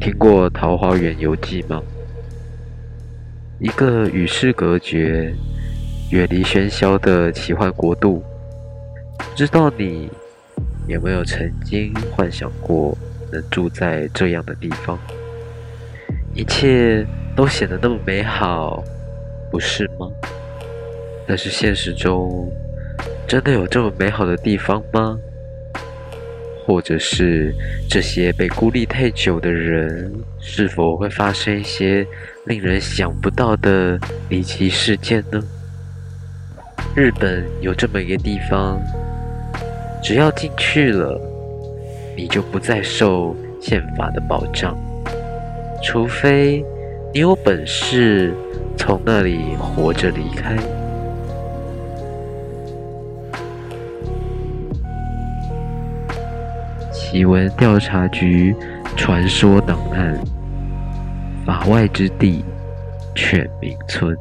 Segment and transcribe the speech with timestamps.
[0.00, 1.82] 听过《桃花源游记》吗？
[3.58, 5.30] 一个与世隔绝、
[6.10, 8.24] 远离喧嚣的奇幻国度。
[9.18, 10.08] 不知道你
[10.86, 12.96] 有没有曾经幻想过
[13.30, 14.98] 能住在这样的地方？
[16.34, 17.06] 一切
[17.36, 18.82] 都显得那么美好，
[19.50, 20.10] 不是吗？
[21.26, 22.50] 但是现实中
[23.28, 25.18] 真的有这么美好的地方吗？
[26.70, 27.52] 或者是
[27.88, 32.06] 这些被孤立太久的人，是否会发生一些
[32.46, 33.98] 令人想不到的
[34.28, 35.42] 离奇事件呢？
[36.94, 38.80] 日本有这么一个地方，
[40.00, 41.20] 只要进去了，
[42.16, 44.78] 你就不再受宪法的保障，
[45.82, 46.64] 除非
[47.12, 48.32] 你有本事
[48.78, 50.56] 从那里活着离开。
[57.10, 58.54] 奇闻调查局
[58.96, 60.16] 传说档案：
[61.44, 62.44] 法外之地，
[63.16, 64.16] 犬鸣村。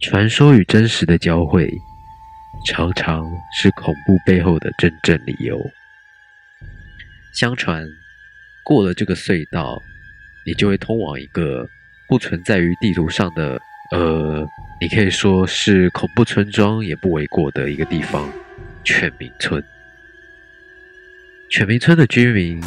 [0.00, 1.68] 传说与真实的交汇，
[2.64, 5.58] 常常是恐怖背后的真正理由。
[7.34, 7.84] 相传，
[8.64, 9.82] 过了这个隧道，
[10.46, 11.68] 你就会通往一个
[12.08, 13.60] 不存在于地图上的。
[13.94, 14.44] 呃，
[14.80, 18.28] 你可以说是恐怖村庄也不为过的一个地方——
[18.82, 19.62] 犬鸣村。
[21.48, 22.60] 犬鸣村的居民，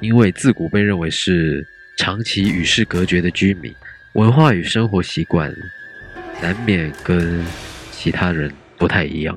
[0.00, 3.74] 因为自古被认为是长期与世隔绝的居民，
[4.12, 5.50] 文化与生活习惯
[6.42, 7.42] 难免跟
[7.90, 9.34] 其他人不太一样。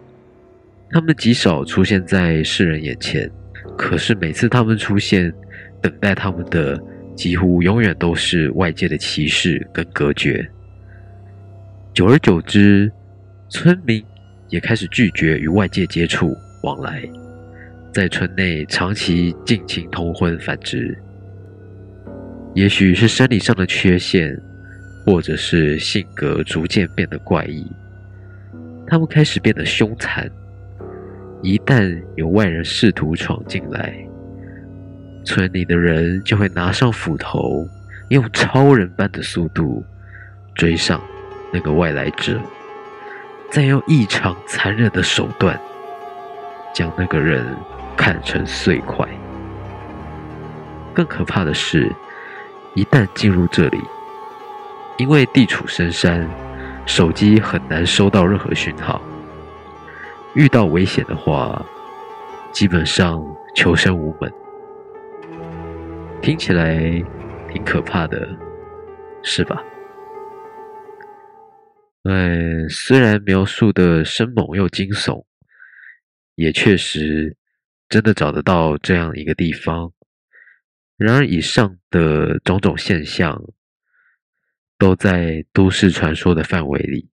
[0.91, 3.31] 他们极少出现在世人眼前，
[3.77, 5.33] 可是每次他们出现，
[5.81, 6.77] 等待他们的
[7.15, 10.45] 几乎永远都是外界的歧视跟隔绝。
[11.99, 12.89] 久而久之，
[13.49, 14.01] 村民
[14.47, 16.33] 也开始拒绝与外界接触
[16.63, 17.03] 往来，
[17.93, 20.97] 在村内长期近亲通婚繁殖。
[22.53, 24.33] 也许是生理上的缺陷，
[25.05, 27.69] 或者是性格逐渐变得怪异，
[28.87, 30.25] 他们开始变得凶残。
[31.43, 33.93] 一旦有外人试图闯进来，
[35.25, 37.67] 村里的人就会拿上斧头，
[38.07, 39.83] 用超人般的速度
[40.55, 41.01] 追上。
[41.51, 42.39] 那个外来者，
[43.49, 45.59] 再用异常残忍的手段
[46.73, 47.55] 将那个人
[47.97, 49.07] 砍成碎块。
[50.93, 51.91] 更可怕的是，
[52.73, 53.79] 一旦进入这里，
[54.97, 56.27] 因为地处深山，
[56.85, 59.01] 手机很难收到任何讯号。
[60.33, 61.59] 遇到危险的话，
[62.51, 63.23] 基本上
[63.55, 64.31] 求生无门。
[66.21, 66.77] 听起来
[67.51, 68.27] 挺可怕的，
[69.23, 69.63] 是吧？
[72.03, 75.25] 哎，虽然描述的生猛又惊悚，
[76.35, 77.35] 也确实
[77.89, 79.93] 真的找得到这样一个地方。
[80.95, 83.41] 然而，以上的种种现象
[84.77, 87.09] 都在都市传说的范围里，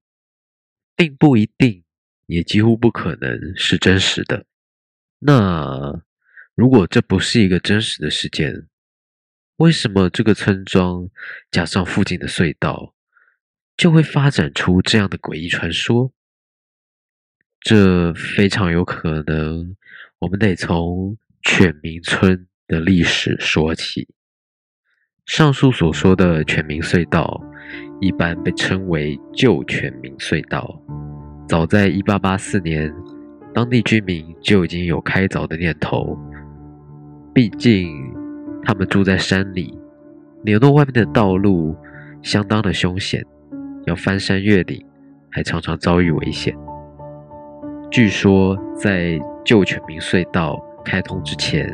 [0.97, 1.85] 并不一定，
[2.27, 4.45] 也几乎不可能是真实的。
[5.21, 6.03] 那
[6.57, 8.67] 如果这不是一个真实的事件，
[9.59, 11.09] 为什么这个村庄
[11.51, 12.96] 加上附近的隧道，
[13.77, 16.11] 就会发展出这样的诡异传说，
[17.61, 19.77] 这非常有可能。
[20.21, 24.09] 我们得从犬鸣村的历史说起。
[25.27, 27.43] 上述所说的犬鸣隧道，
[28.01, 30.83] 一般被称为旧犬鸣隧道。
[31.47, 32.95] 早在1884年，
[33.53, 36.17] 当地居民就已经有开凿的念头。
[37.35, 37.93] 毕竟，
[38.65, 39.79] 他们住在山里，
[40.45, 41.77] 联络外面的道路
[42.23, 43.23] 相当的凶险。
[43.87, 44.85] 要翻山越岭，
[45.31, 46.55] 还常常遭遇危险。
[47.91, 51.73] 据说，在旧犬鸣隧道开通之前，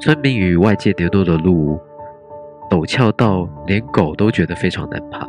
[0.00, 1.78] 村民与外界联络的路
[2.70, 5.28] 陡峭到连狗都觉得非常难爬，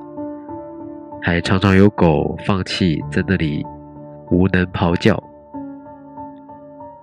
[1.22, 3.66] 还常常有狗放弃在那里
[4.32, 5.22] 无能咆哮，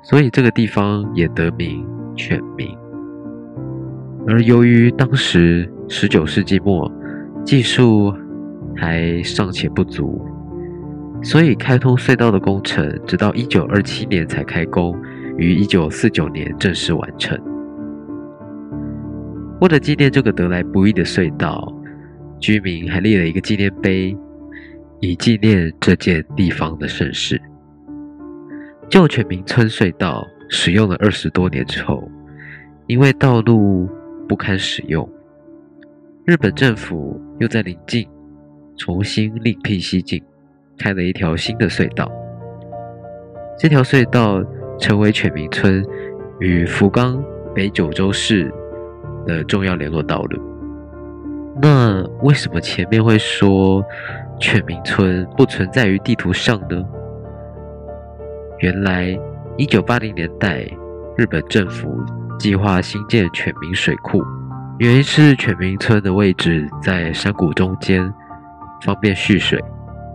[0.02, 1.86] 所以这个地方也得名
[2.16, 2.76] 犬鸣。
[4.26, 6.90] 而由于当时十九世纪末
[7.44, 8.10] 技术
[8.76, 10.20] 还尚且不足，
[11.22, 14.96] 所以开通隧道的工程直到一九二七年才开工，
[15.38, 17.38] 于一九四九年正式完成。
[19.60, 21.72] 为了纪念这个得来不易的隧道，
[22.38, 24.14] 居民还立了一个纪念碑，
[25.00, 27.40] 以纪念这件地方的盛事。
[28.90, 32.06] 旧犬鸣村隧道使用了二十多年之后，
[32.86, 33.88] 因为道路
[34.28, 35.08] 不堪使用，
[36.26, 38.06] 日本政府又在临近。
[38.76, 40.22] 重新另辟蹊径，
[40.78, 42.10] 开了一条新的隧道。
[43.58, 44.42] 这条隧道
[44.78, 45.84] 成为犬鸣村
[46.40, 47.22] 与福冈
[47.54, 48.52] 北九州市
[49.24, 50.42] 的重要联络道路。
[51.62, 53.84] 那为什么前面会说
[54.40, 56.84] 犬鸣村不存在于地图上呢？
[58.58, 59.16] 原来，
[59.56, 60.66] 一九八零年代，
[61.16, 61.96] 日本政府
[62.40, 64.20] 计划兴建犬鸣水库，
[64.78, 68.12] 原因是犬鸣村的位置在山谷中间，
[68.84, 69.58] 方便蓄水，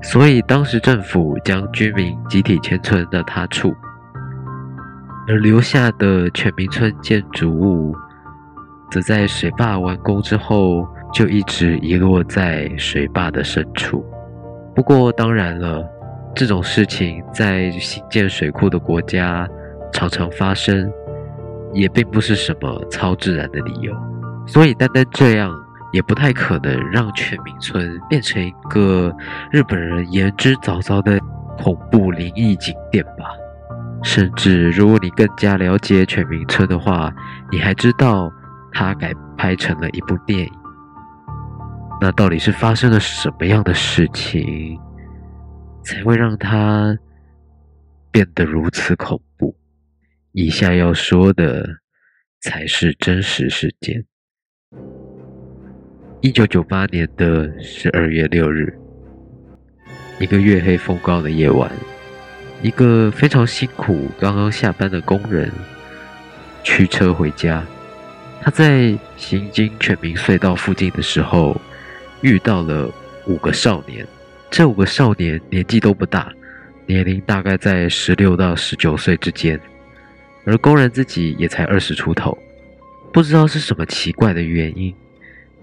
[0.01, 3.73] 所以当时政府将居民集体迁村到他处，
[5.27, 7.95] 而留下的犬鸣村建筑物，
[8.91, 14.05] 则在水坝完工之后，就一直遗落在水坝的深处。
[14.75, 15.83] 不过，当然了。
[16.35, 19.49] 这种事情在兴建水库的国家
[19.91, 20.89] 常常发生，
[21.73, 23.91] 也并不是什么超自然的理由，
[24.45, 25.51] 所以单单这样
[25.91, 29.15] 也不太可能让犬鸣村变成一个
[29.51, 31.19] 日本人言之凿凿的
[31.57, 33.25] 恐怖灵异景点吧。
[34.03, 37.13] 甚至如果你更加了解犬鸣村的话，
[37.51, 38.31] 你还知道
[38.71, 40.51] 它改拍成了一部电影。
[42.01, 44.79] 那到底是发生了什么样的事情？
[45.83, 46.97] 才会让它
[48.11, 49.55] 变得如此恐怖。
[50.33, 51.65] 以下要说的
[52.41, 54.05] 才是真实事件。
[56.21, 58.77] 一九九八年的十二月六日，
[60.19, 61.71] 一个月黑风高的夜晚，
[62.61, 65.49] 一个非常辛苦、刚刚下班的工人
[66.61, 67.65] 驱车回家。
[68.41, 71.55] 他在行经全民隧道附近的时候，
[72.19, 72.91] 遇到了
[73.25, 74.05] 五个少年。
[74.51, 76.33] 这五个少年年纪都不大，
[76.85, 79.57] 年龄大概在十六到十九岁之间，
[80.43, 82.37] 而工人自己也才二十出头。
[83.13, 84.93] 不知道是什么奇怪的原因，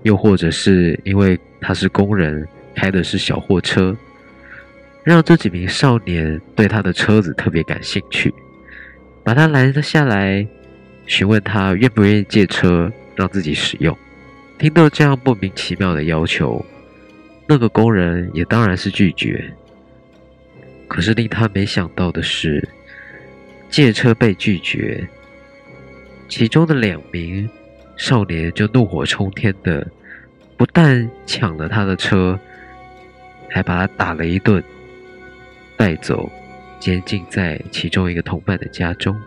[0.02, 3.96] 又或者是因为他是工人，开的是小货车，
[5.02, 8.32] 让这几名少年对他的车子特别感兴趣，
[9.24, 10.46] 把他拦了下来，
[11.06, 13.96] 询问他愿不愿意借车让自己使用。
[14.58, 16.64] 听到这样莫名其妙的要求。
[17.48, 19.52] 那个工人也当然是拒绝，
[20.88, 22.68] 可是令他没想到的是，
[23.68, 25.06] 借车被拒绝，
[26.28, 27.48] 其中的两名
[27.96, 29.86] 少年就怒火冲天的，
[30.56, 32.38] 不但抢了他的车，
[33.48, 34.62] 还把他打了一顿，
[35.76, 36.30] 带走，
[36.78, 39.18] 监禁在其中一个同伴的家中。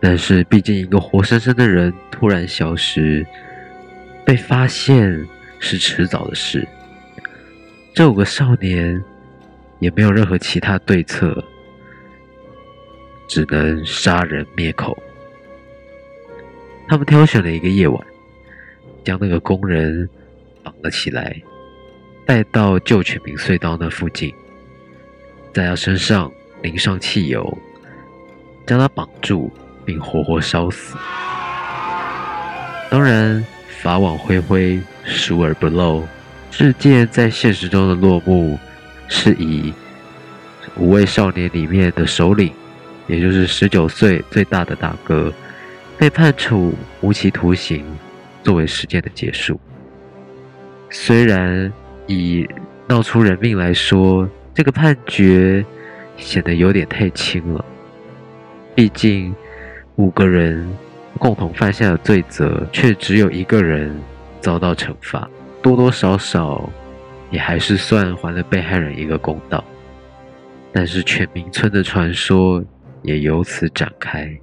[0.00, 3.24] 但是，毕竟一个活生生的人突然消失，
[4.24, 5.26] 被发现
[5.58, 6.66] 是迟早的事。
[7.94, 9.02] 这五个少年
[9.78, 11.44] 也没有任何其他对策，
[13.28, 14.96] 只能杀人灭口。
[16.90, 18.04] 他们挑选了一个夜晚，
[19.04, 20.10] 将那个工人
[20.60, 21.40] 绑了起来，
[22.26, 24.34] 带到旧犬鸣隧道那附近，
[25.54, 26.28] 在他身上
[26.62, 27.56] 淋上汽油，
[28.66, 29.52] 将他绑住
[29.84, 30.96] 并活活烧死。
[32.90, 36.02] 当然，法网恢恢，疏而不漏。
[36.50, 38.58] 事件在现实中的落幕，
[39.06, 39.72] 是以
[40.76, 42.52] 五位少年里面的首领，
[43.06, 45.32] 也就是十九岁最大的大哥，
[46.00, 47.84] 被判处无期徒刑，
[48.42, 49.60] 作为事件的结束。
[50.88, 51.70] 虽然
[52.06, 52.48] 以
[52.88, 55.62] 闹出人命来说，这个判决
[56.16, 57.62] 显得有点太轻了。
[58.74, 59.34] 毕竟
[59.96, 60.66] 五个人
[61.18, 63.94] 共同犯下的罪责，却只有一个人
[64.40, 65.28] 遭到惩罚。
[65.60, 66.66] 多多少少
[67.30, 69.62] 也还是算还了被害人一个公道，
[70.72, 72.64] 但是犬鸣村的传说
[73.02, 74.34] 也由此展开。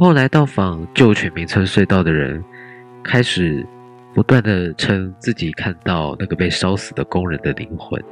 [0.00, 2.42] 后来到访旧犬鸣村隧道的人，
[3.02, 3.66] 开始
[4.14, 8.02] 不断地称自己看到那个被烧死的工人的灵魂，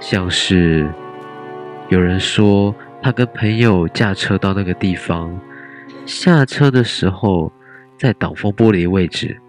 [0.00, 0.90] 像是
[1.88, 5.40] 有人说他跟朋友驾车到那个地方，
[6.04, 7.52] 下车的时候
[7.96, 9.40] 在挡风玻璃位置。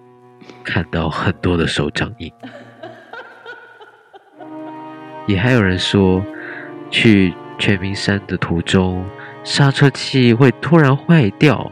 [0.64, 2.32] 看到很多的手掌印，
[5.26, 6.24] 也还有人说，
[6.92, 9.04] 去犬鸣山的途中，
[9.46, 11.72] 刹车器会突然坏掉，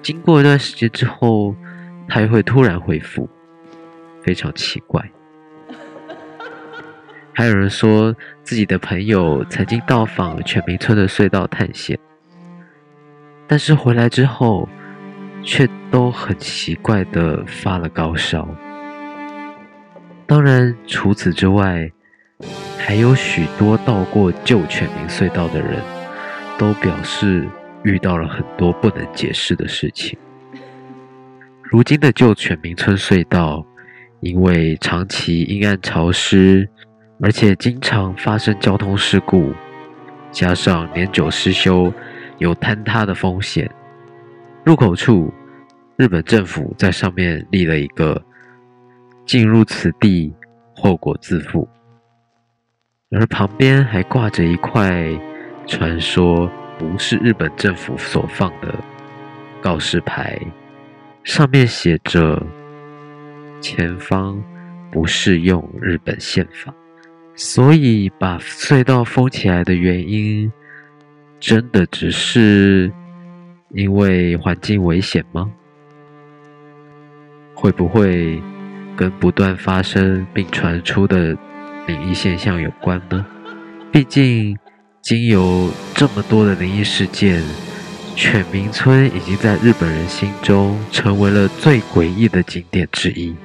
[0.00, 1.54] 经过一段时间之后，
[2.08, 3.28] 它又会突然恢复，
[4.22, 5.04] 非常奇怪。
[7.32, 11.98] 还有人说自己的朋友曾经到访犬鸣村的隧道探险，
[13.48, 14.68] 但是回来之后，
[15.42, 18.48] 却都很奇怪的发了高烧。
[20.24, 21.90] 当然，除此之外，
[22.78, 25.82] 还有许多到过旧犬鸣隧道的人，
[26.58, 27.48] 都表示
[27.82, 30.18] 遇到了很多不能解释的事情。
[31.62, 33.64] 如今的旧犬鸣村隧道，
[34.20, 36.68] 因为长期阴暗潮湿，
[37.20, 39.52] 而且经常发生交通事故，
[40.30, 41.92] 加上年久失修，
[42.38, 43.70] 有坍塌的风险。
[44.64, 45.32] 入口处，
[45.96, 48.22] 日本政府在上面立了一个
[49.26, 50.32] “进入此地，
[50.74, 51.68] 后果自负”，
[53.10, 55.06] 而旁边还挂着一块
[55.66, 58.74] 传说不是日本政府所放的
[59.60, 60.38] 告示牌，
[61.22, 62.40] 上面写着
[63.60, 64.42] “前方
[64.90, 66.72] 不适用日本宪法”。
[67.34, 70.52] 所以，把隧道封起来的原因，
[71.40, 72.92] 真的只是
[73.70, 75.50] 因为环境危险吗？
[77.54, 78.40] 会不会
[78.96, 81.36] 跟不断发生并传出的
[81.86, 83.24] 灵异现象有关呢？
[83.90, 84.56] 毕竟，
[85.04, 87.42] 经由这么多的灵异事件，
[88.16, 93.36] 犬鸣村已经在日本人心中成为了最诡异的景点之一。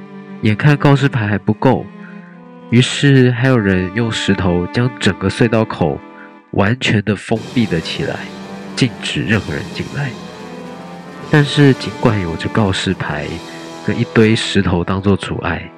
[0.44, 1.86] 眼看告示牌还不够。
[2.70, 6.00] 于是还有人用石头将整个隧道口
[6.52, 8.16] 完全的封闭了起来，
[8.78, 10.12] 禁止任何人进来。
[11.30, 13.28] 但是尽管有着告示牌
[13.86, 15.70] 跟一堆石头当做阻碍，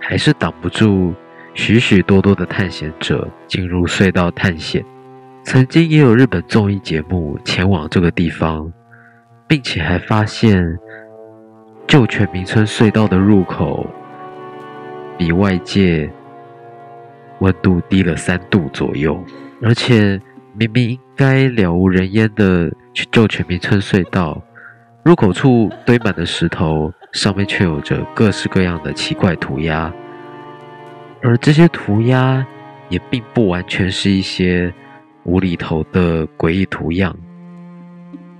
[0.00, 1.12] 还是挡不住
[1.52, 4.84] 许许多多的探险者进入隧道探险。
[5.44, 8.72] 曾经也有日本综艺节目前往这个地方，
[9.48, 10.78] 并且还发现
[11.86, 13.86] 旧犬鸣村隧道的入口。
[15.18, 16.10] 比外界
[17.40, 19.22] 温度低了三度左右，
[19.60, 20.18] 而且
[20.54, 22.72] 明明应该了无人烟的
[23.12, 24.42] 旧犬鸣村隧道
[25.02, 29.92] 入口处堆满的石头，上面却有着各式各样的奇怪涂鸦，
[31.22, 32.46] 而这些涂鸦
[32.88, 34.72] 也并不完全是一些
[35.24, 37.16] 无厘头的诡异图样，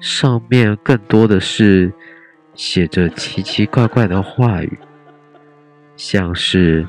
[0.00, 1.92] 上面更多的是
[2.54, 4.78] 写着奇奇怪怪的话语。
[5.96, 6.86] 像是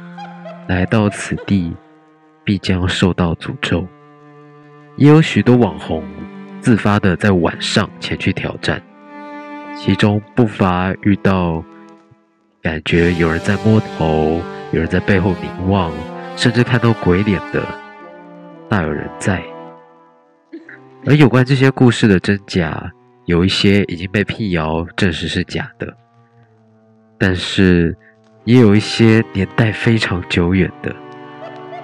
[0.68, 1.76] 来到此地，
[2.46, 3.86] 必将受到诅咒。
[4.96, 6.04] 也有许多网红
[6.62, 8.82] 自发的在晚上前去挑战，
[9.76, 11.62] 其中不乏遇到
[12.62, 15.92] 感觉有人在摸头，有人在背后凝望，
[16.38, 17.62] 甚至看到鬼脸的，
[18.70, 19.44] 大有人在。
[21.06, 22.92] 而有关这些故事的真假，
[23.26, 25.96] 有一些已经被辟谣证实是假的，
[27.18, 27.96] 但是。
[28.44, 30.92] 也有一些年代非常久远的，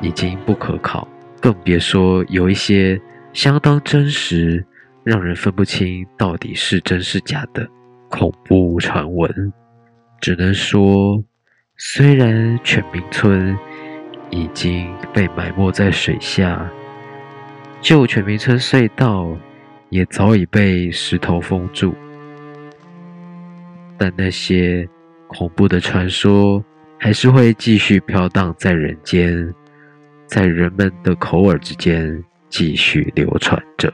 [0.02, 1.08] 已经不可考，
[1.40, 3.00] 更别说有一些
[3.32, 4.66] 相当真实，
[5.04, 7.64] 让人分不清到底是真是假的
[8.10, 9.54] 恐怖传闻。
[10.20, 11.24] 只能说，
[11.78, 13.56] 虽然犬鸣村
[14.32, 16.68] 已经被埋没在水下，
[17.82, 19.38] 旧犬鸣村隧道
[19.90, 21.94] 也早已被石头封住，
[23.98, 24.88] 但那些。
[25.30, 26.64] 恐怖的传说
[26.98, 29.54] 还是会继续飘荡在人间，
[30.26, 33.94] 在人们的口耳之间继续流传着。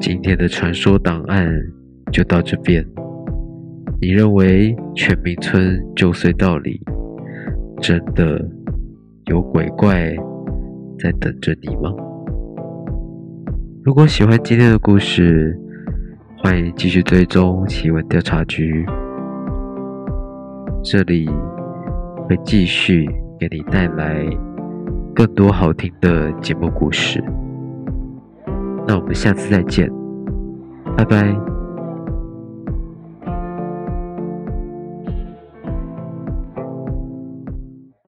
[0.00, 1.54] 今天的传说档案
[2.10, 2.82] 就到这边。
[4.00, 6.80] 你认为犬鸣村旧隧道里
[7.82, 8.42] 真的
[9.26, 10.14] 有鬼怪
[10.98, 11.90] 在等着你吗？
[13.82, 15.58] 如果喜欢今天的故事，
[16.38, 18.84] 欢迎继续追踪奇闻调查局，
[20.82, 21.26] 这里
[22.28, 24.26] 会继续给你带来
[25.14, 27.22] 更多好听的节目故事。
[28.86, 29.90] 那我们下次再见，
[30.96, 31.53] 拜拜。